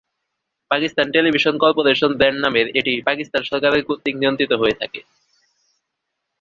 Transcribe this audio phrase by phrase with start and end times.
[0.71, 4.99] Pakistan television corporation brand নামের এটি পাকিস্তান সরকারের কর্তৃক নিয়ন্ত্রিত হয়ে থাকে।